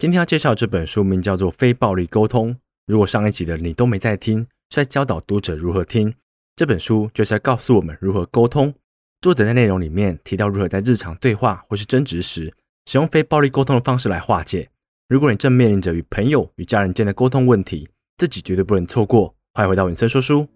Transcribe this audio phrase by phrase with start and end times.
[0.00, 2.54] 今天要介绍这本书名叫做《非暴力沟通》。
[2.86, 6.14] 如果上一集的你都没在听，是在教导读者如何听
[6.56, 8.72] 这本书，就是在告诉我们如何沟通。
[9.20, 12.50] 作者在内容里面提到如何在日常对话或是争执时，
[12.86, 14.70] 使用非暴力沟通的方式来化解。
[15.06, 17.86] 如果你正面临着与朋友、与家人间的沟通问题，
[18.16, 19.34] 自己绝对不能错过。
[19.52, 20.48] 欢迎回到文森说书。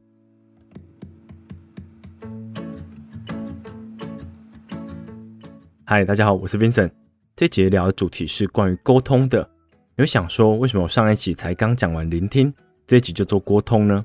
[5.85, 7.04] 嗨，大家好，我是 Vincent。
[7.37, 9.49] 这节聊的主题是关于沟通的。
[9.97, 12.53] 有想说，为什么我上一集才刚讲完聆听，
[12.87, 14.05] 这一集就做沟通呢？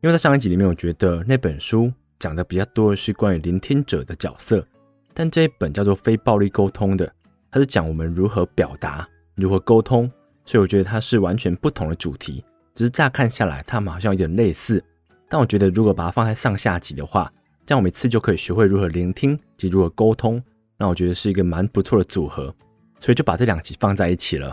[0.00, 4.66] 因为在上一集里面，我觉得那本书讲的比较多的是关于聆听者的角色，
[5.12, 7.12] 但这一本叫做非暴力沟通的，
[7.50, 10.10] 它是讲我们如何表达、如何沟通，
[10.46, 12.42] 所以我觉得它是完全不同的主题。
[12.72, 14.82] 只是乍看下来，它们好像有点类似，
[15.28, 17.30] 但我觉得如果把它放在上下集的话，
[17.66, 20.42] 这样我每次就可以学会如何聆听及如何沟通。
[20.82, 22.52] 那我觉得是一个蛮不错的组合，
[22.98, 24.48] 所以就把这两集放在一起了。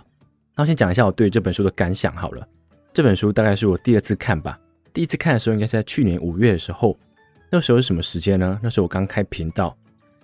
[0.56, 2.48] 那我先讲一下我对这本书的感想好了。
[2.94, 4.60] 这本书大概是我第二次看吧，
[4.94, 6.96] 第一次看的时候应该是在去年五月的时候。
[7.50, 8.60] 那时候是什么时间呢？
[8.62, 9.76] 那时候我刚开频道，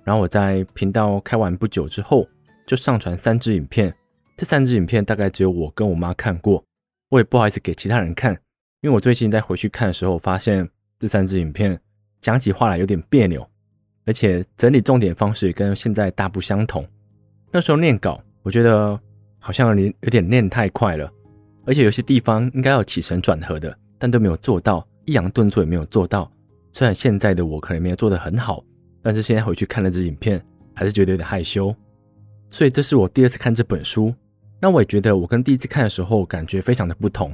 [0.04, 2.30] 然后我在频道开完不久之后，
[2.68, 3.92] 就上传三支影片。
[4.38, 6.64] 这三支影片大概只有我跟我妈看过，
[7.10, 8.32] 我也不好意思给其他人看，
[8.82, 11.82] 因为我最近在回去看的时候，发现这三支影片
[12.22, 13.50] 讲起话来有点别扭。
[14.06, 16.86] 而且整理重点方式跟现在大不相同。
[17.52, 19.00] 那时候念稿，我觉得
[19.40, 21.12] 好像有点有点念太快了，
[21.66, 26.32] 而且有些地方应该要起承转合的，但都没有做到，抑扬顿挫也没有做到。
[26.72, 28.64] 虽然现在的我可能没有做得很好，
[29.02, 31.74] 但是现在回去看了这影片，还是觉得有点害羞。
[32.50, 34.14] 所以这是我第二次看这本书。
[34.62, 37.30] 那我也觉得我跟第一次看的时候感觉非常的不同，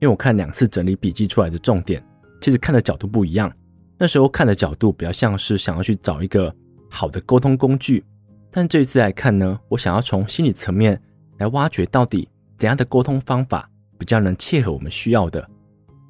[0.00, 2.04] 因为我看两次整理笔记出来的重点，
[2.40, 3.50] 其实看的角度不一样。
[3.98, 6.54] 那时候看的角度比较像是想要去找一个
[6.90, 8.04] 好的沟通工具，
[8.50, 11.00] 但这一次来看呢，我想要从心理层面
[11.38, 15.48] 来挖掘到底怎样的沟通方法比较能切合我们需要的。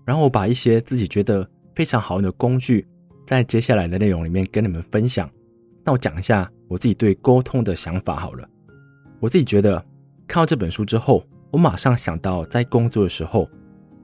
[0.04, 2.86] 然后我把一些自己觉得非常好用的工具，
[3.26, 5.30] 在接下来的内容里面跟你们分享。
[5.84, 8.48] 那我讲一下我自己对沟通的想法好了。
[9.20, 9.78] 我自己觉得
[10.26, 13.48] 看到这本书之后，我马上想到在工作的时候，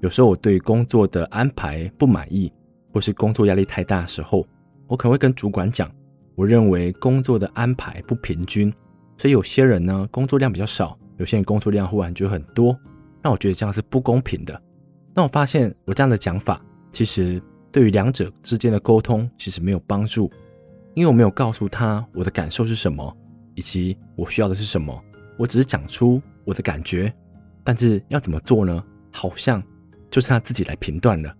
[0.01, 2.53] 有时候我对工作的安排不满意。
[2.93, 4.47] 或是工作压力太大的时候，
[4.87, 5.91] 我可能会跟主管讲，
[6.35, 8.73] 我认为工作的安排不平均，
[9.17, 12.77] 所以有些人呢工作量比较少，有些人工作量忽然就很多，
[13.23, 14.61] 那我觉得这样是不公平的。
[15.15, 17.43] 那我发现我这样的讲法，其实
[17.73, 20.31] 对于两者之间的沟通其实没有帮助，
[20.95, 23.17] 因为我没有告诉他我的感受是什么，
[23.55, 25.03] 以及我需要的是什么，
[25.37, 27.13] 我只是讲出我的感觉，
[27.63, 28.83] 但是要怎么做呢？
[29.13, 29.63] 好像
[30.11, 31.35] 就是他自己来评断了。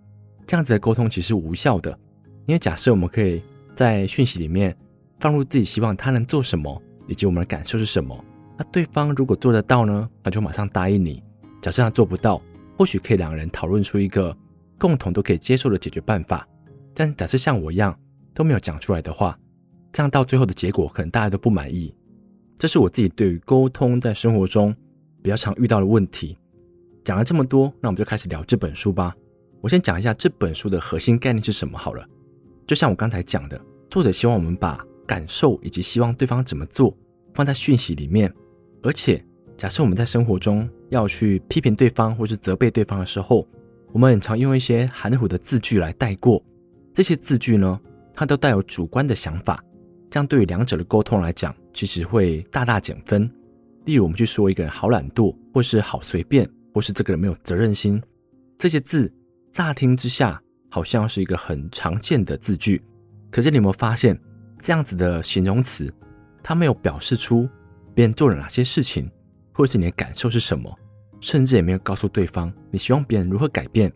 [0.51, 1.97] 这样子的沟通其实无效的，
[2.45, 3.41] 因为假设我们可以
[3.73, 4.77] 在讯息里面
[5.17, 8.21] 放入自己希望他能做什么，以及我们的感受是什么。
[8.57, 11.23] 那对方如果做得到呢，他就马上答应你；
[11.61, 12.41] 假设他做不到，
[12.77, 14.37] 或许可以两个人讨论出一个
[14.77, 16.45] 共同都可以接受的解决办法。
[16.93, 17.97] 但假设像我一样
[18.33, 19.39] 都没有讲出来的话，
[19.93, 21.95] 这样到最后的结果可能大家都不满意。
[22.57, 24.75] 这是我自己对于沟通在生活中
[25.23, 26.37] 比较常遇到的问题。
[27.05, 29.15] 讲了这么多，那我们就开始聊这本书吧。
[29.61, 32.03] 我先讲一下这本书的核心概念是什么好了。
[32.65, 33.61] 就像我刚才讲的，
[33.91, 36.95] 作者希望我们把感受以及希望对方怎么做
[37.33, 38.33] 放在讯息里面。
[38.81, 39.23] 而且，
[39.55, 43.47] 假设我们在生活中要去批评对方或是责备对方的时候，
[43.91, 46.43] 我们很常用一些含糊的字句来带过。
[46.91, 47.79] 这些字句呢，
[48.15, 49.63] 它都带有主观的想法，
[50.09, 53.29] 这样对于两者的沟通来讲，其实会大大减分。
[53.85, 58.01] 例如，我们去说一个人好懒惰，或是好随便，或是这个人没有责任心，
[58.57, 59.11] 这些字。
[59.51, 62.81] 乍听之下，好像是一个很常见的字句，
[63.29, 64.17] 可是你有没有发现，
[64.59, 65.93] 这样子的形容词，
[66.41, 67.49] 它没有表示出
[67.93, 69.11] 别人做了哪些事情，
[69.53, 70.73] 或者是你的感受是什么，
[71.19, 73.91] 甚至也没有告诉对方你希望别人如何改变。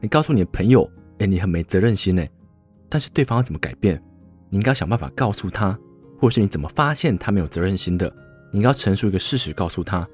[0.00, 2.24] 你告诉你的朋友，哎，你很没责任心呢，
[2.88, 4.02] 但是对方要怎么改变？
[4.48, 5.78] 你应该想办法告诉他，
[6.18, 8.10] 或是你怎么发现他没有责任心的？
[8.50, 10.08] 你应该要陈述一个事实告诉他。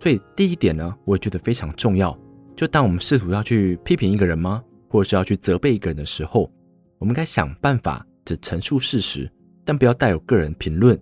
[0.00, 2.18] 所以第一点呢，我也觉得非常重要。
[2.54, 6.50] 就当我们试图要去批评一个人吗，或者是要去责备一个人的时候，
[6.98, 9.30] 我们该想办法只陈述事实，
[9.64, 10.98] 但不要带有个人评论。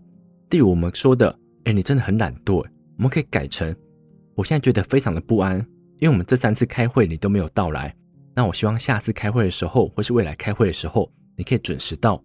[0.50, 2.64] 例如我们说的：“哎，你真的很懒惰。”
[2.96, 3.74] 我们可以改成
[4.34, 5.58] ：“我现在觉得非常的不安，
[6.00, 7.94] 因为我们这三次开会你都没有到来。
[8.34, 12.22] 那我希望下次开会的时候，或是未来开会的时候，你可以准时到。”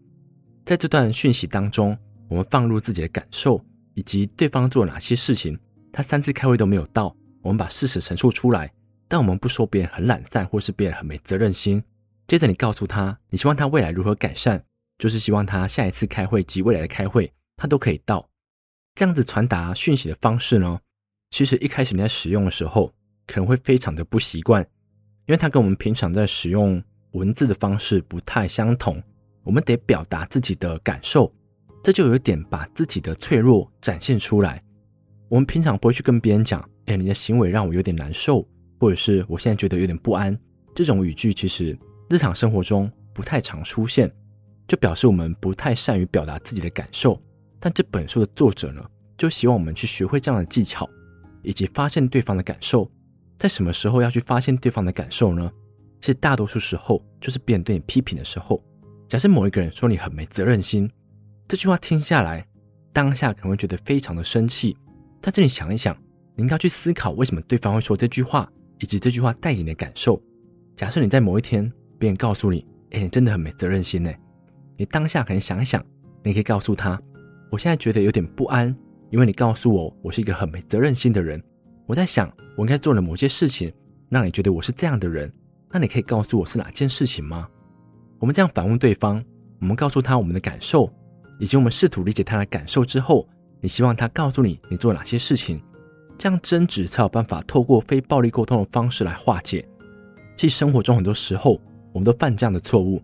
[0.66, 3.64] 在这段讯息当中，我们放入自己的感受，
[3.94, 5.58] 以及对方做了哪些事情，
[5.92, 8.72] 他三次开会都没有到，我们把事实陈述出来。
[9.08, 11.84] 但我们不说别人很懒散，或是别人很没责任心。
[12.28, 14.64] 接着你告诉他，你希望他未来如何改善，
[14.98, 18.28] 就是希望他下一次开会及未来的开会，他都可以到。
[18.96, 20.80] 这样子传达讯息的方式呢，
[21.30, 22.94] 其实一开始你在使用的时候，
[23.28, 24.62] 可能会非常的不习惯，
[25.26, 26.82] 因为它跟我们平常在使用
[27.12, 29.02] 文字的方式不太相同。
[29.44, 31.32] 我们得表达自己的感受，
[31.84, 34.64] 这就有点把自己的脆弱展现出来。
[35.30, 38.48] 我们平常不会去跟别人讲：“哎，你的行为让我有点难受，
[38.80, 40.38] 或者是我现在觉得有点不安。”
[40.76, 41.78] 这种语句其实
[42.10, 44.12] 日常生活中不太常出现，
[44.68, 47.22] 就表示我们不太善于表达自己的感受。
[47.60, 48.86] 但这本书的作者呢，
[49.18, 50.90] 就希望我们去学会这样的技巧，
[51.42, 52.90] 以及发现对方的感受。
[53.38, 55.52] 在什么时候要去发现对方的感受呢？
[56.00, 58.64] 其实大多数时候就是别人对你批评的时候。
[59.08, 60.90] 假设某一个人说你很没责任心，
[61.48, 62.46] 这句话听下来，
[62.92, 64.76] 当下可能会觉得非常的生气。
[65.22, 65.96] 但是你想一想，
[66.36, 70.22] 你应该去思考为什么对方会说这句话，以及这句话带给你的感受。
[70.76, 74.12] 假设你在某一天，别人告诉你：“哎，你真的很没责任心呢。”
[74.78, 75.84] 你当下可能想一想，
[76.24, 77.02] 你可以告诉他
[77.50, 78.76] ：“我现在觉得有点不安，
[79.10, 81.42] 因为你告诉我我是一个很没责任心的人。
[81.86, 83.72] 我在想，我应该做了某些事情，
[84.10, 85.32] 让你觉得我是这样的人。
[85.72, 87.48] 那你可以告诉我是哪件事情吗？”
[88.20, 89.24] 我们这样反问对方，
[89.60, 90.92] 我们告诉他我们的感受，
[91.40, 93.28] 以及我们试图理解他的感受之后，
[93.62, 95.62] 你希望他告诉你你做哪些事情，
[96.18, 99.68] 这样争执才有办法透过非暴力沟通的方式来化解。
[100.36, 101.60] 其实生活中很多时候，
[101.92, 103.02] 我们都犯这样的错误，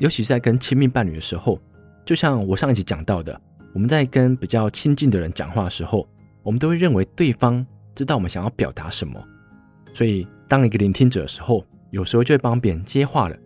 [0.00, 1.60] 尤其是在跟亲密伴侣的时候。
[2.04, 3.40] 就像我上一集讲到的，
[3.72, 6.06] 我们在跟比较亲近的人讲话的时候，
[6.42, 7.64] 我们都会认为对方
[7.94, 9.18] 知道我们想要表达什么，
[9.94, 13.36] 所以当一个聆听者的时候，有时候就会帮别人接话了。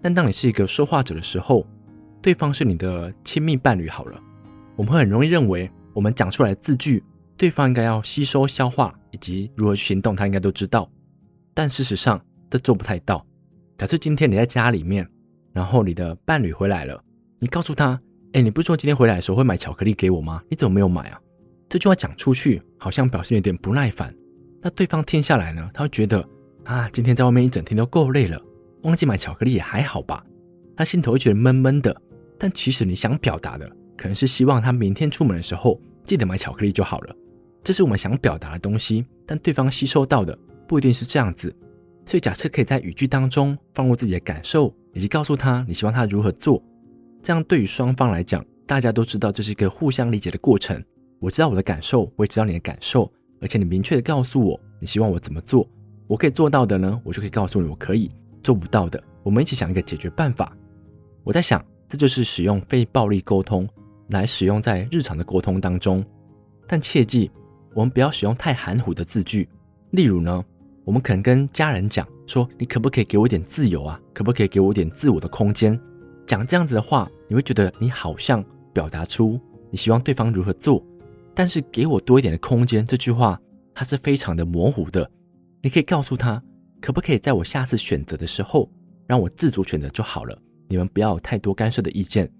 [0.00, 1.66] 但当你是一个说话者的时候，
[2.22, 4.20] 对方是你的亲密伴侣好了，
[4.76, 7.02] 我们会很容易认为我们讲出来的字句，
[7.36, 10.90] 对方应该要吸收消化，以及如何行动，他应该都知道。
[11.52, 13.24] 但事实上，这做不太到。
[13.76, 15.08] 假设今天你在家里面，
[15.52, 17.02] 然后你的伴侣回来了，
[17.40, 18.00] 你告诉他
[18.34, 20.42] ：“哎，你不是说今天回来的时候会买巧克力给我吗？
[20.48, 21.20] 你怎么没有买啊？”
[21.68, 24.14] 这句话讲出去，好像表现有点不耐烦。
[24.60, 26.24] 那对方听下来呢，他会觉得
[26.64, 28.40] ：“啊，今天在外面一整天都够累了，
[28.82, 30.24] 忘记买巧克力也还好吧？”
[30.76, 31.94] 他心头会觉得闷闷的。
[32.38, 37.16] 但其实你想表达的，可能是希望他明天出门的时候记得买巧克力就好了。
[37.64, 40.38] 这是我们想表达的东西，但对方吸收到的
[40.68, 41.52] 不一定是这样子。
[42.04, 46.62] 所以，假设可以在语句当中放入自己的感受，以及告诉他你希望他如何做，
[47.22, 50.80] 这样对于双方来讲，大家都知道这是一个互相理解的过程。
[51.18, 55.66] 我知道我的感受，我也知道你的感受，而且你明确的告诉我你希望我怎么做，
[56.06, 58.10] 我可以做到的呢，我就可以告诉你我可以
[58.42, 60.54] 做不到的，我们一起想一个解决办法。
[61.22, 63.66] 我在想，这就是使用非暴力沟通
[64.10, 66.04] 来使用在日常的沟通当中，
[66.68, 67.30] 但切记
[67.74, 69.48] 我们不要使用太含糊的字句，
[69.90, 70.44] 例如呢。
[70.86, 73.98] 我们可能跟家人讲说：“你可不可以给我一点自由啊？
[74.12, 75.80] 可不可以给我一点自我的空间？”
[76.28, 79.40] 讲这样子的话，你会觉得你好像表达出
[79.70, 80.84] 你希望对方如何做，
[81.34, 83.40] 但是给我多一点的空间这句话，
[83.74, 85.10] 它是非常的模糊的。
[85.62, 86.42] 你可以告诉他，
[86.82, 88.70] 可不可以在我下次选择的时候，
[89.06, 90.38] 让我自主选择就好了？
[90.68, 92.30] 你们不要有太多干涉的意见，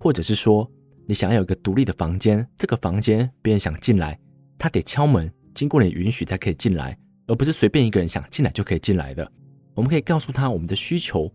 [0.00, 0.68] 或者是说，
[1.06, 4.18] 你想要有一个独立的房间，这个房间别人想进来，
[4.58, 6.96] 他得敲门，经过你允许才可以进来。
[7.28, 9.28] 而不是随便一个人想进来就可以进来的。
[9.74, 11.28] 我们可以告诉他我们的需求，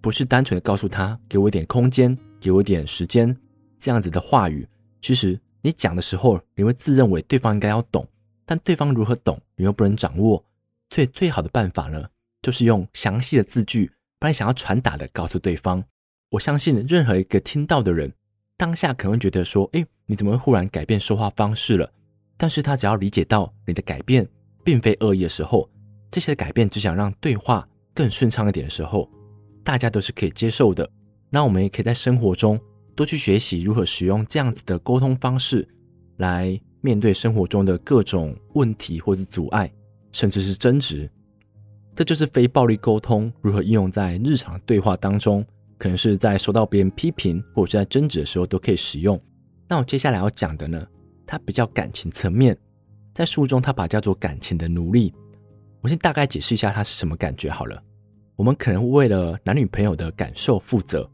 [0.00, 3.36] 不是单纯的告诉他给我一点空间，给我一点时间
[3.76, 4.64] 这样子的话语。
[5.00, 8.06] 其实你讲的时候，你会自认为对方应该要懂，
[8.44, 10.40] 但对方如何懂，你又不能掌握。
[10.90, 12.08] 所以最好的办法呢，
[12.40, 13.90] 就是用详细的字句，
[14.20, 15.82] 把你想要传达的告诉对方。
[16.30, 18.12] 我相信任何一个听到的人，
[18.56, 21.92] 当下可能会觉得说：“诶，你怎么会忽然改变说话方式了？”
[22.36, 24.28] 但是他只要理解到你的改变。
[24.64, 25.70] 并非恶意的时候，
[26.10, 27.64] 这些改变只想让对话
[27.94, 29.08] 更顺畅一点的时候，
[29.62, 30.90] 大家都是可以接受的。
[31.30, 32.58] 那我们也可以在生活中
[32.96, 35.64] 多去学习如何使用这样子的沟通方式，
[36.16, 39.72] 来面对生活中的各种问题或者阻碍，
[40.10, 41.08] 甚至是争执。
[41.94, 45.46] 这就是非暴力沟通如何应用在日常对话当中，
[45.78, 49.16] 可能是在收到别人批评或者是在争执的时候都可以使用。
[49.68, 50.84] 那我接下来要讲的呢，
[51.26, 52.56] 它比较感情层面。
[53.12, 55.12] 在书中，他把叫做感情的奴隶。
[55.80, 57.82] 我先大概解释一下它是什么感觉好了。
[58.36, 61.10] 我们可能为了男女朋友的感受负责，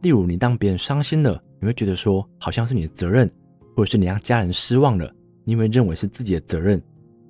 [0.00, 3.30] 例如你当别人伤心了，你会觉得说好像是你的责任，
[3.76, 5.12] 或者是你让家人失望了，
[5.44, 6.82] 你会认为是自己的责任。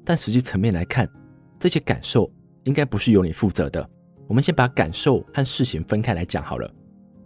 [0.05, 1.09] 但实际层面来看，
[1.59, 2.31] 这些感受
[2.65, 3.89] 应该不是由你负责的。
[4.29, 6.73] 我们先把感受和事情分开来讲好了。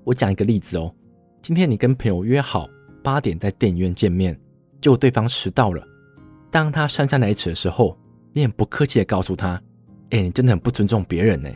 [0.04, 0.94] 我讲一个例子哦，
[1.42, 2.66] 今天你跟朋友约好
[3.02, 4.38] 八点在电影院见面，
[4.80, 5.82] 就对方迟到了。
[6.50, 7.98] 当他姗姗来迟的时候，
[8.32, 9.60] 你很不客气的告诉他
[10.10, 11.48] ：“哎，你真的很不尊重别人呢。”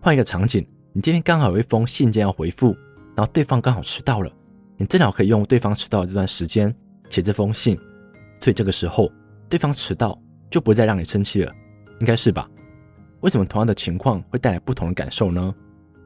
[0.00, 2.74] 换一个场景，你今天刚好有一封信件要回复，
[3.14, 4.32] 然后对方刚好迟到了，
[4.76, 6.74] 你正好可以用对方迟到的这段时间
[7.08, 7.78] 写这封信。
[8.40, 9.10] 所以这个时候，
[9.48, 11.52] 对方迟到就不再让你生气了，
[12.00, 12.48] 应该是吧？
[13.20, 15.54] 为什么同样的情况会带来不同的感受呢？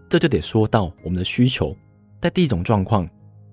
[0.08, 1.74] 这就得说到我们的需求。
[2.20, 3.08] 在第一种状况，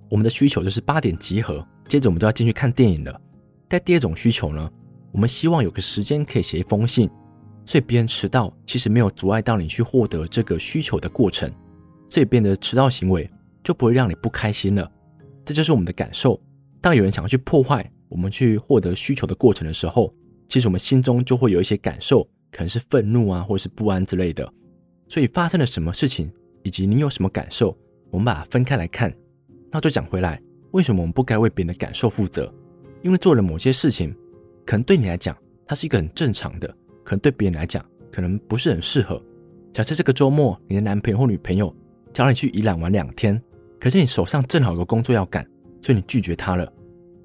[0.09, 3.19] 我们的需求就是八点集合，接着我们就要进去看电影了。
[3.69, 4.71] 在第二种需求呢，
[5.11, 7.09] 我们希望有个时间可以写一封信，
[7.65, 11.51] 所以别人迟到其实没有阻碍到你去获得这个需求的过程，
[12.09, 13.29] 所以别人的迟到行为
[13.63, 14.91] 就不会让你不开心了。
[15.45, 16.39] 这就是我们的感受。
[16.81, 20.13] 当有人想要去破坏我们去获得需求的过程的时候，
[20.49, 24.47] 其实我们心中就会有一些感受，可能是愤怒啊，或者是不安之类的。
[25.07, 26.31] 所以发生了什么事情，
[26.63, 27.75] 以及你有什么感受，
[28.11, 29.13] 我们把它分开来看。
[29.71, 30.41] 那就讲回来，
[30.73, 32.51] 为什么我们不该为别人的感受负责？
[33.03, 34.15] 因为做了某些事情，
[34.65, 35.37] 可能对你来讲
[35.67, 36.67] 它是一个很正常的，
[37.03, 39.21] 可能对别人来讲可能不是很适合。
[39.71, 41.73] 假设这个周末你的男朋友或女朋友
[42.11, 43.39] 叫你去宜兰玩两天，
[43.79, 45.47] 可是你手上正好有个工作要赶，
[45.79, 46.71] 所以你拒绝他了。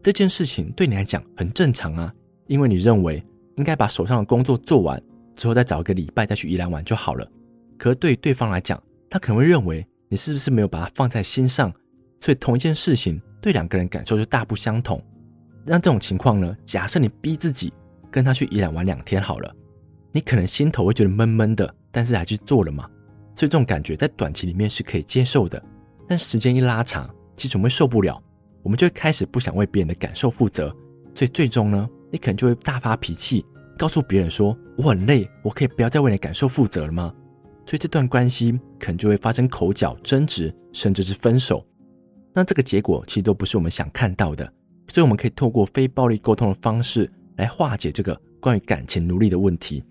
[0.02, 2.12] 这件事情对你来讲很正常啊。
[2.48, 3.22] 因为你认为
[3.56, 5.02] 应该把手上的工作做完
[5.36, 7.26] 之后，再找一个礼拜再去宜兰玩就好了。
[7.76, 11.72] 可是对对方来讲，他可能会认为你是不是没有把它放在心上？
[12.20, 15.02] 所以同一件事情对两个人感受就大不相同。
[15.64, 16.56] 那这种情况呢？
[16.64, 17.72] 假设你逼自己
[18.10, 19.54] 跟他去宜兰玩两天好了，
[20.12, 22.84] 你可能心头会觉得闷闷的，但是还去做了嘛。
[23.34, 25.62] 所以这种感觉在短期里面是可以接受的，
[26.08, 28.20] 但时间一拉长，其实我们会受不了，
[28.62, 30.74] 我们就会开始不想为别人的感受负责。
[31.14, 31.88] 所以最终呢？
[32.10, 33.44] 你可能就会大发脾气，
[33.76, 37.12] 告诉别人说：“我很累，我可以不要再为你的感受负责了吗？”
[37.66, 41.62] 所以这段关系可能就会发生口角、争执，甚至是分手。
[42.38, 44.44] 那这个结果其实都不是我们想看到的。
[44.86, 49.84] 所以我们可以透过非暴力沟通的方式来化解这个关于感情奴隶的问题。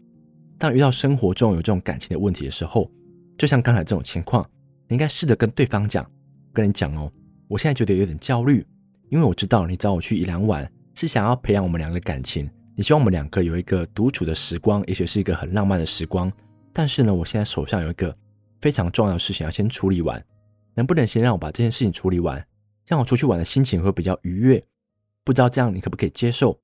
[0.57, 2.89] 当遇到生活中有这种感情的问题的时候，
[3.37, 4.43] 就像刚才这种情况，
[4.87, 6.09] 你应该试着跟对方讲
[6.53, 7.11] ：“跟你讲哦，
[7.49, 8.65] 我现在觉得有点焦虑，
[9.09, 16.31] 因为我知道你找我去宜兰玩。”是想要培养我们两个的感情，你希望我们两个有一个独处的时光，也许是一个很浪漫的时光。
[16.73, 18.11] 但是呢，我现在手上有一个
[18.61, 20.19] 非常重要的事情要先处理完，
[20.77, 22.47] 能不能先让我把这件事情处理完，
[22.85, 24.63] 让我出去玩的心情会比较愉悦？
[25.23, 26.57] 不知道这样你可不可以接受？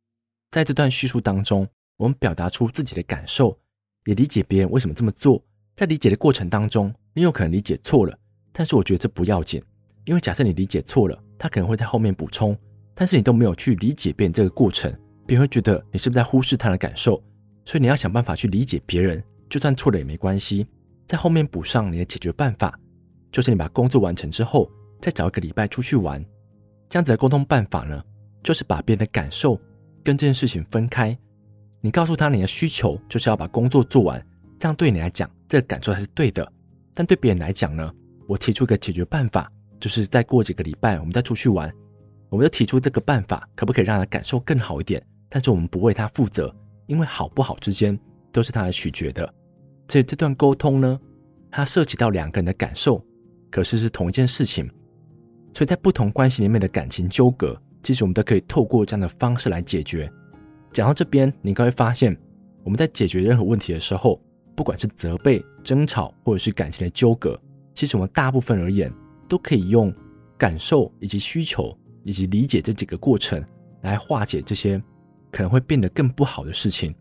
[0.52, 1.68] 在这段叙述当中，
[1.98, 3.58] 我们表达出自己的感受，
[4.06, 5.44] 也理解别人为什么这么做。
[5.76, 8.16] 在理解的过程当中，你有可能理解错了，
[8.52, 9.60] 但是我觉得这不要紧，
[10.06, 12.56] 因为假设你理解错了，他可能会在后面补充。
[12.94, 17.20] 但是你都没有去理解别人这个过程，别人会觉得你是不是在忽视他的感受？
[17.66, 20.68] 所以你要想办法去理解别人，就算错了也没关系，
[21.08, 22.80] 在后面补上你的解决办法，
[23.34, 24.72] 就是你把工作完成之后，
[25.02, 26.24] 再找一个礼拜出去玩。
[26.88, 28.02] 这样子的沟通办法呢，
[28.44, 29.60] 就是把别人的感受
[30.04, 31.18] 跟这件事情分开。
[31.82, 34.24] 你告诉他你的需求就是要把工作做完，
[34.60, 36.50] 这样对你来讲这个感受才是对的。
[36.94, 37.92] 但对别人来讲呢，
[38.28, 41.74] 我提出一个解决办法，就是再过几个礼拜我们再出去玩。
[42.30, 45.04] 我们就提出这个办法，可不可以让他感受更好一点？
[45.28, 48.00] 但是我们不为他负责，因为好不好之间
[48.32, 49.34] 都是他来取决的。
[49.88, 51.00] 所以这段沟通呢，
[51.52, 53.04] 它涉及到两个人的感受，
[53.54, 54.68] 可是是同一件事情。
[55.54, 60.12] 所以在不同关系里面的感情纠葛，其实我们都可以透过这样的方式来解决。
[60.72, 62.18] 讲到这边，你应该会发现，
[62.64, 64.20] 我们在解决任何问题的时候，
[64.56, 67.40] 不管是责备、争吵，或者是感情的纠葛，
[67.76, 68.92] 其实我们大部分而言
[69.30, 69.94] 都可以用
[70.36, 71.78] 感受以及需求。
[72.06, 73.42] 以及理解这几个过程，
[73.80, 74.78] 来化解这些
[75.32, 76.94] 可能会变得更不好的事情。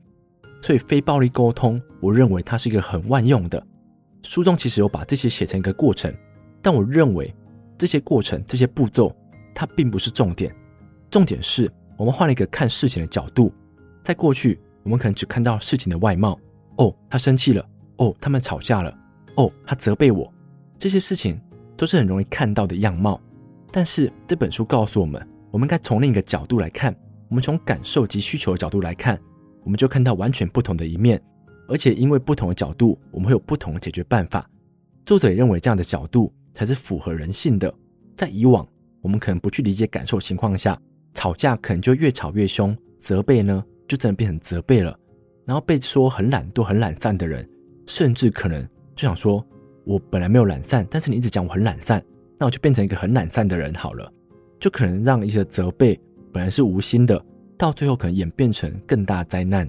[0.62, 3.60] 所以非暴力沟通，我认为它是一个很万用的。
[4.22, 6.14] 书中其实有把这些写成一个过程，
[6.62, 7.34] 但我认为
[7.76, 9.14] 这些过程、这些步骤，
[9.54, 10.54] 它并不是重点。
[11.10, 13.52] 重点是我们换了一个看事情的角度。
[14.02, 16.38] 在过去，我们可能只看到事情的外貌。
[16.76, 17.64] 哦，他生气了。
[17.96, 18.96] 哦，他们吵架了。
[19.36, 20.32] 哦，他责备我。
[20.78, 21.40] 这些事情
[21.76, 23.20] 都是很容易看到的样貌。
[23.70, 26.94] 但是这本书告诉我们，我们该从另一个角度来看。
[27.28, 29.18] 我们从感受及需求的角度来看，
[29.64, 31.22] 我们就看到完全不同的一面。
[31.68, 34.46] 而且因为不同的角度，我们会有不同的解决办法。
[35.06, 37.72] 作者也认为这样的角度才是符合人性的。
[38.16, 38.66] 在以往，
[39.00, 40.80] 我们可能不去理解感受情况下，
[41.14, 44.96] 吵架可能就越吵越凶，责备呢就真的变成责备了。
[45.44, 47.48] 然后被说很懒惰、很懒散的人，
[47.86, 48.62] 甚至可能
[48.94, 49.44] 就想说：
[49.84, 52.02] 我本来没有懒散，但是你一直讲我很懒散。
[52.38, 54.12] 那我就变成一个很懒散的人好了，
[54.58, 56.00] 就可能让一些责备
[56.32, 57.24] 本来是无心的，
[57.56, 59.68] 到最后可能演变成更大灾难。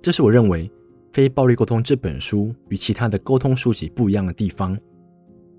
[0.00, 0.68] 这是我认为
[1.12, 4.76] 《非暴力沟通》这本书与其他的沟通书籍不一样的地方。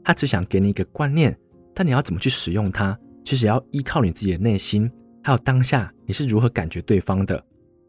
[0.03, 1.35] 他只想给你一个观念，
[1.73, 4.91] 但你要怎么去使用它，其实要依靠你自己的内心，
[5.23, 7.43] 还有当下你是如何感觉对方的。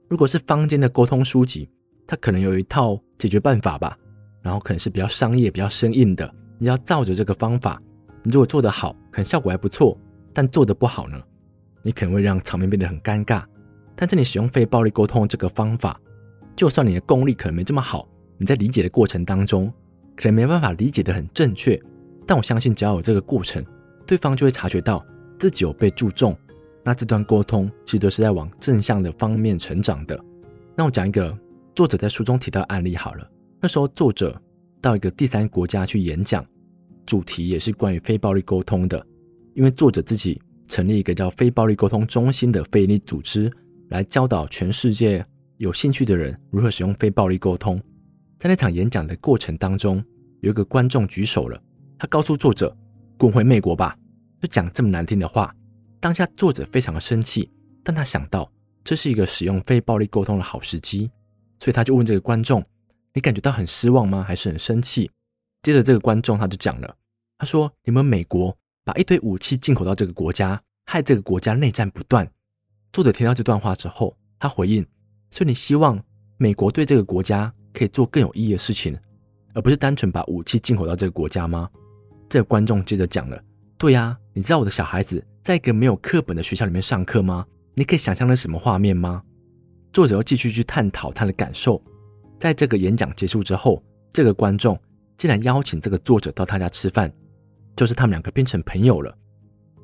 [0.09, 1.69] 如果是坊间的沟通书籍，
[2.07, 3.99] 它可能有一套解决办法吧，
[4.43, 7.83] 然后可能是比较商业、比较生硬的，你要照着这个方法。
[8.23, 9.97] 你如果做得好，可能效果还不错；
[10.33, 11.21] 但做得不好呢，
[11.83, 13.43] 你可能会让场面变得很尴尬。
[13.97, 16.01] 但是你使用非暴力沟通这个方法，
[16.55, 19.73] 就算你的功力可能没这么好，你在理解的过程当中，
[20.17, 21.81] 可能没办法理解得很正确，
[22.27, 23.65] 但我相信只要有这个过程，
[24.07, 25.05] 对方就会察觉到
[25.39, 26.37] 自己有被注重，
[26.83, 30.19] 那这段沟通其实都是在往正向的方面成长的。
[30.77, 31.37] 那我讲一个
[31.75, 34.41] 作者在书中提到的案例好了，那时候作者
[34.81, 36.45] 到一个第三国家去演讲，
[37.07, 39.05] 主题也是关于非暴力沟通的，
[39.55, 43.51] 因为作者自己成立一个叫非暴力沟通中心的非营利组织，
[43.91, 45.25] 来教导全世界
[45.59, 47.81] 有兴趣的人如何使用非暴力沟通。
[48.39, 50.05] 在那场演讲的过程当中，
[50.41, 51.61] 有一个观众举手了，
[51.99, 52.77] 他告诉作者
[53.17, 53.97] ：“滚回美国吧！”
[54.41, 55.55] 就讲这么难听的话。
[56.01, 57.51] 当下作者非常的生气，
[57.83, 58.51] 但他想到
[58.83, 61.11] 这是一个使用非暴力沟通的好时机，
[61.61, 62.65] 所以他就问这个观众
[63.15, 64.23] ：“你感觉到很失望吗？
[64.23, 65.11] 还是很生气？”
[65.63, 66.95] 接着这个观众他就讲了，
[67.39, 72.31] 他说：“你们美国把一堆武器进口到这个国家，害这个国家内战不断。”
[72.93, 74.87] 作者听到这段话之后，他回应
[75.31, 75.99] ：“所以你希望
[76.37, 78.97] 美国对这个国家？”可以做更有意义的事情，
[79.53, 81.69] 而不是单纯把武器进口到这个国家吗？
[82.29, 83.41] 这个观众接着讲了
[83.79, 87.47] ：“对呀，你知道我的小孩子在一个没有课本的学校里面上课吗？
[87.75, 89.23] 你可以想象那什么画面吗？”
[89.93, 91.81] 作者又继续去探讨他的感受。
[92.39, 94.79] 在这个演讲结束之后，这个观众
[95.17, 97.13] 竟然邀请这个作者到他家吃饭，
[97.77, 99.17] 就是他们两个变成朋友了。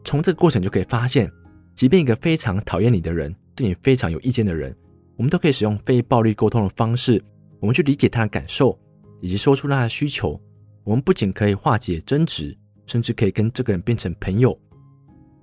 [0.04, 1.30] 从这个过程就可以发现，
[1.75, 4.76] 即便一个非常讨厌你的人，对你非常有意见的人，
[5.16, 7.23] 我们都可以使用非暴力沟通的方式。
[7.61, 8.76] 我们去理解他的感受，
[9.20, 10.40] 以及说出他的需求。
[10.84, 12.56] 我们不仅可以化解争执，
[12.87, 14.58] 甚至可以跟这个人变成朋友。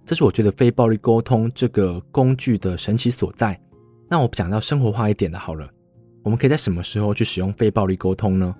[0.05, 3.59] 这是我觉得非暴力沟通这个工具的神奇所在。
[4.09, 5.69] 那我讲到生活化一点的好了，
[6.23, 8.55] 我们可以在什么时候去使用非暴力沟通呢？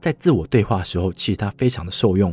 [0.00, 2.32] 在自我对话的时候，其实它非常的受用。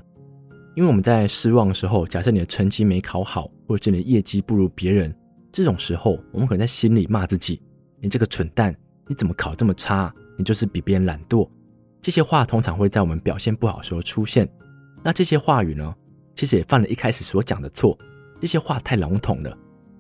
[0.76, 5.16] 因为我们在失望的时候，假设你的成绩没考好，或者是你的业绩不如别人，
[5.52, 7.62] 这种时候，我们可能在心里骂自己
[8.02, 8.76] ：“你这个蠢蛋，
[9.08, 11.50] 你怎么考这么差？”你就是比别人懒惰，
[12.06, 14.48] 这些话通常会在我们表现不好时候出现。
[15.02, 15.92] 那这些话语呢，
[16.36, 17.98] 其实也犯了一开始所讲的错。
[18.40, 19.58] 这些话太笼统了，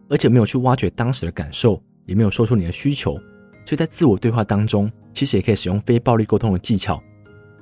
[0.07, 3.15] 而且没有去挖掘当时的感受，也没有说出你的需求。
[3.65, 7.01] 所以在自我对话当中，其实也可以使用非暴力沟通的技巧。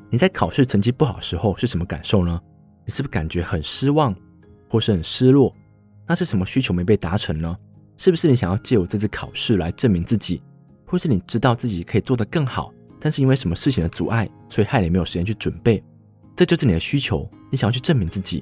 [0.10, 2.38] 你在考试成绩不好时候是什么感受呢？
[2.86, 4.13] 你是不是感觉很失望，
[4.69, 5.56] 或是很失落？
[6.06, 7.56] 那是什么需求没被达成呢？
[7.95, 10.43] 是不是你想要借由这次考试来证明自己？
[10.86, 12.72] 或是你知道自己可以做得更好，
[13.03, 15.83] 但是因为什么事情的阻碍，所以害你没有时间去准备。
[16.37, 18.41] 这就是你的需求，你想要去证明自己，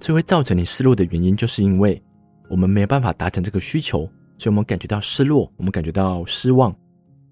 [0.00, 2.00] 所以会造成你失落的原因，就是因为
[2.48, 6.72] 我们没有办法达成这个需求，所以我们感觉到失落，我们感觉到失望。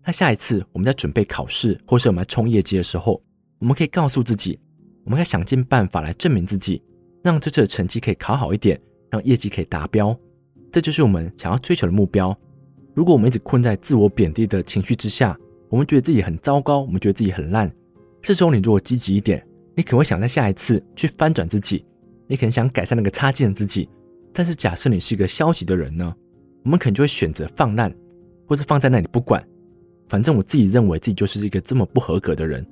[0.05, 3.23] 那下一次我们在准备考试，或是我们来冲业绩的时候，
[3.61, 4.59] 我们可以告诉自己，
[5.05, 6.83] 我们可以想尽办法来证明自己，
[7.23, 8.79] 让这次的成绩可以考好一点，
[9.11, 10.19] 让业绩可以达标。
[10.73, 12.37] 这就是我们想要追求的目标。
[12.95, 15.39] 如果我们一直困在自我贬低的情绪之下，
[15.75, 17.69] 我们觉得自己很糟糕，我们觉得自己很烂。
[18.23, 21.85] 这时候你如果积极一点，你可能会想在下一次去翻转自己，
[22.29, 23.89] 你可能想改善那个差劲的自己。
[24.33, 26.15] 但是假设你是一个消极的人呢，
[26.63, 27.93] 我们可能就会选择放烂，
[28.47, 29.45] 或是放在那里不管。
[30.09, 32.65] 反正我自己认为自己就是一个这么不合格的人。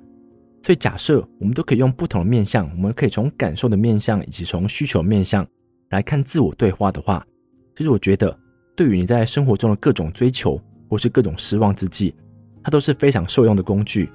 [0.62, 5.44] 所以假设我们都可以用不同的面向，我们可以从感受的面向以及从需求面向
[5.90, 7.26] 来看自我对话的话，
[7.74, 8.38] 其实我觉得。
[8.76, 12.14] 对于你在生活中的各种追求，或是各种失望之际，
[12.62, 14.10] 它都是非常受用的工具。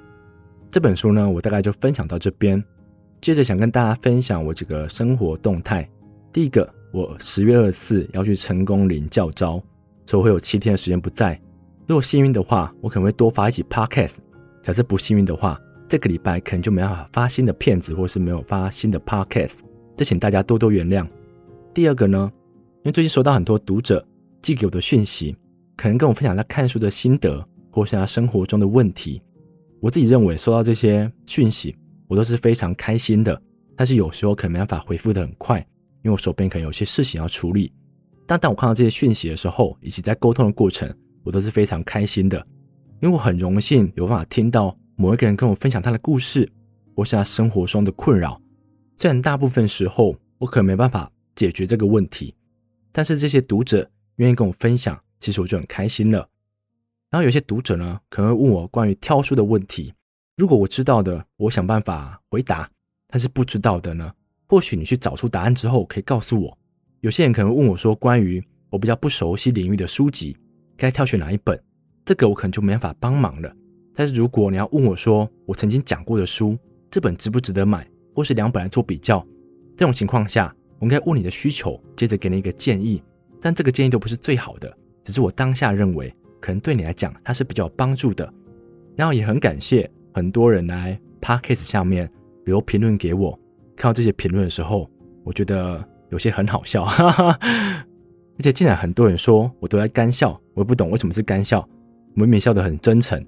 [0.70, 2.62] 这本书呢，我大概就分享到这边。
[3.20, 5.88] 接着想跟大家分享我几个生活动态。
[6.32, 9.62] 第一个，我十月二十四要去成功领教招，
[10.06, 11.40] 所以会有七天的时间不在。
[11.86, 14.16] 如果幸运的话，我可能会多发一集 podcast。
[14.62, 19.58] 假设不幸运的话，这个礼拜可能就没办法发新的片子，或是没有发新的 podcast。
[19.96, 21.06] 这请大家多多原谅。
[21.74, 22.30] 第二个呢，
[22.78, 24.04] 因为最近收到很多读者。
[24.40, 25.36] 寄给我的讯息，
[25.76, 29.22] 可能跟我分享他看书的心得，或是他生活中的问题。
[29.80, 31.76] 我自己认为收到这些讯息，
[32.08, 33.40] 我都是非常开心的。
[33.76, 35.58] 但是有时候可能没办法回复的很快，
[36.02, 37.72] 因为我手边可能有些事情要处理。
[38.26, 40.92] 但当我看到这些讯息的时候，以及在沟通的过程，
[41.24, 42.38] 我都是非常开心的，
[43.00, 46.50] 因为我很荣幸有办法听到某一个人跟我分享他的故事，
[46.96, 48.40] 或是他生活中的困扰。
[48.96, 52.34] 虽然大部分时候我可能没办法解决这个问题，
[52.90, 53.88] 但是这些读者。
[54.16, 56.28] 愿意跟我分享，其实我就很开心了。
[57.10, 59.92] 然后有些读者呢，可能会问我关于挑书的问题。
[60.36, 62.66] 如果我知道的，我想办法回答；
[63.08, 64.12] 但是不知道的呢，
[64.46, 66.58] 或许你去找出答案之后，可以告诉我。
[67.00, 70.36] 有些人可能问我说，关于我比较不熟悉领域的书籍，
[70.76, 71.58] 该挑选哪一本？
[72.04, 73.52] 这个我可能就没办法帮忙了。
[73.94, 76.56] 但是如果你要问我说，我曾经讲过的书，
[76.90, 79.26] 这本值不值得买，或是两本来做比较，
[79.76, 83.02] 这种情况下，我应该问你的需求，接着给你一个建议。
[83.40, 88.32] 但这个建议都不是最好的，只是我当下认为可能对你来讲它是比较有帮助的。
[88.96, 92.10] 然后也很感谢很多人来 Podcast 下面
[92.44, 93.38] 留评论给我。
[93.76, 94.90] 看到这些评论的时候，
[95.24, 97.38] 我觉得有些很好笑，哈哈。
[97.40, 101.60] 而且竟然很多人说我都在干笑，我也不懂为什么是干笑，
[102.14, 103.24] 我明明笑得很真诚。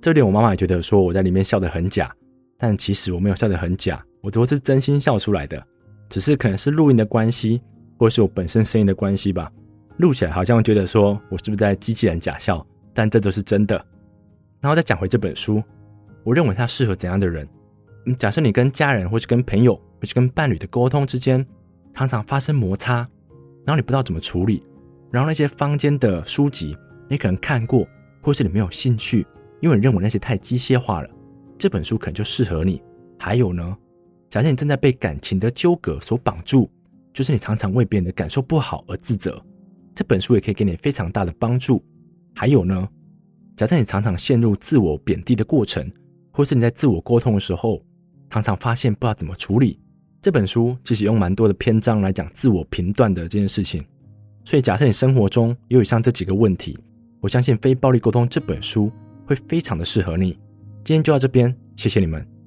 [0.00, 2.12] 这点我妈妈也觉得说我在里面笑得很假，
[2.56, 5.60] 但其实我没有笑得很假，我都是真心笑出来的，
[6.08, 7.60] 只是可能是录音的关系，
[7.98, 9.50] 或是我本身声音的关系吧，
[9.98, 13.74] 录起来好像觉得说我是不是在机器人假笑，但这都是真的。
[14.60, 15.62] 然后再讲回这本书，
[16.24, 17.48] 我认为它适合怎样的人？
[18.16, 21.44] 假设你跟家人，或是跟朋友，或是跟伴侣的沟通之间，
[21.92, 23.06] 常常发生摩擦，
[23.64, 24.62] 然后你不知道怎么处理，
[25.10, 26.76] 然后那些坊间的书籍
[27.08, 27.86] 你可能看过，
[28.22, 29.26] 或是你没有兴趣，
[29.60, 31.10] 因为你认为那些太机械化了，
[31.58, 32.80] 这本书可能就适合你。
[33.18, 33.76] 还有呢，
[34.30, 36.70] 假设你正在被感情的纠葛所绑住，
[37.12, 39.42] 就是你常常为别人的感受不好而自责，
[39.98, 41.84] 这本书也可以给你非常大的帮助。
[42.32, 42.88] 还有呢，
[43.56, 45.90] 假设你常常陷入自我贬低的过程，
[46.30, 47.82] 或是你在自我沟通的时候，
[48.30, 49.76] 常常发现不知道怎么处理，
[50.22, 53.84] 这本书其实用蛮多的篇章来讲自我评断的这件事情。
[54.44, 56.78] 所以，假设你生活中有以上这几个问题，
[57.20, 58.92] 我相信《非暴力沟通》这本书
[59.26, 60.38] 会非常的适合你。
[60.84, 62.37] 今天就到这边，谢谢你们。